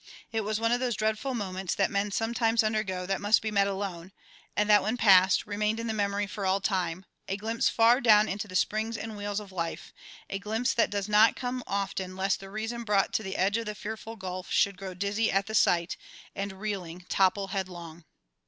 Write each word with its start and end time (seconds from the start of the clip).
It 0.31 0.41
was 0.41 0.59
one 0.59 0.71
of 0.71 0.79
those 0.79 0.95
dreadful 0.95 1.35
moments 1.35 1.75
that 1.75 1.91
men 1.91 2.09
sometimes 2.09 2.63
undergo 2.63 3.05
that 3.05 3.21
must 3.21 3.39
be 3.39 3.51
met 3.51 3.67
alone, 3.67 4.13
and 4.55 4.67
that 4.67 4.81
when 4.81 4.97
past, 4.97 5.45
remain 5.45 5.77
in 5.79 5.85
the 5.85 5.93
memory 5.93 6.25
for 6.25 6.43
all 6.43 6.59
time; 6.59 7.05
a 7.27 7.37
glimpse 7.37 7.69
far 7.69 8.01
down 8.01 8.27
into 8.27 8.47
the 8.47 8.55
springs 8.55 8.97
and 8.97 9.15
wheels 9.15 9.39
of 9.39 9.51
life; 9.51 9.93
a 10.27 10.39
glimpse 10.39 10.73
that 10.73 10.89
does 10.89 11.07
not 11.07 11.35
come 11.35 11.63
often 11.67 12.15
lest 12.15 12.39
the 12.39 12.49
reason 12.49 12.83
brought 12.83 13.13
to 13.13 13.21
the 13.21 13.35
edge 13.37 13.57
of 13.57 13.67
the 13.67 13.75
fearful 13.75 14.15
gulf 14.15 14.49
should 14.49 14.75
grow 14.79 14.95
dizzy 14.95 15.31
at 15.31 15.45
the 15.45 15.53
sight, 15.53 15.97
and 16.35 16.59
reeling, 16.59 17.05
topple 17.07 17.49
headlong. 17.49 18.03